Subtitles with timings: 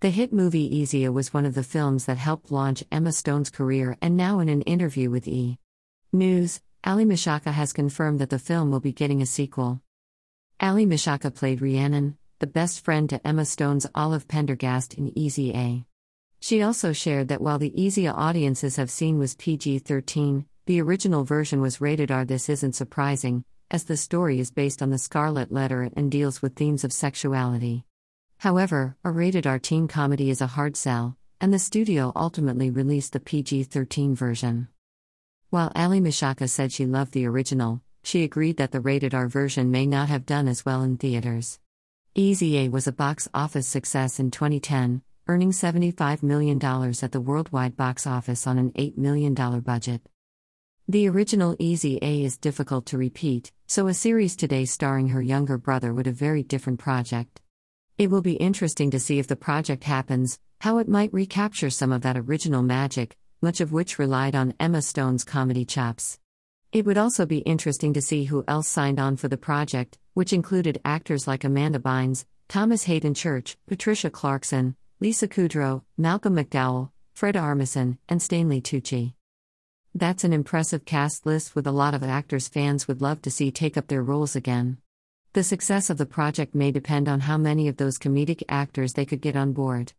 [0.00, 3.50] The hit movie Easy A was one of the films that helped launch Emma Stone's
[3.50, 5.58] career, and now in an interview with E!
[6.12, 9.82] News, Aly Michalka has confirmed that the film will be getting a sequel.
[10.62, 15.84] Aly Michalka played Rhiannon, the best friend to Emma Stone's Olive Penderghast in Easy A.
[16.38, 20.80] She also shared that while the Easy A audiences have seen was PG 13, the
[20.80, 22.24] original version was rated R.
[22.24, 26.54] This isn't surprising, as the story is based on the Scarlet Letter and deals with
[26.54, 27.84] themes of sexuality.
[28.38, 33.12] However, a rated R teen comedy is a hard sell, and the studio ultimately released
[33.12, 34.68] the PG 13 version.
[35.50, 39.72] While Aly Michalka said she loved the original, she agreed that the rated R version
[39.72, 41.58] may not have done as well in theaters.
[42.14, 47.76] Easy A was a box office success in 2010, earning $75 million at the worldwide
[47.76, 50.02] box office on an $8 million budget.
[50.86, 55.58] The original Easy A is difficult to repeat, so a series today starring her younger
[55.58, 57.40] brother would a very different project.
[57.98, 61.90] It will be interesting to see if the project happens, how it might recapture some
[61.90, 66.20] of that original magic, much of which relied on Emma Stone's comedy chops.
[66.70, 70.32] It would also be interesting to see who else signed on for the project, which
[70.32, 77.34] included actors like Amanda Bynes, Thomas Haden Church, Patricia Clarkson, Lisa Kudrow, Malcolm McDowell, Fred
[77.34, 79.14] Armisen, and Stanley Tucci.
[79.92, 83.50] That's an impressive cast list with a lot of actors fans would love to see
[83.50, 84.78] take up their roles again.
[85.34, 89.04] The success of the project may depend on how many of those comedic actors they
[89.04, 89.92] could get on board.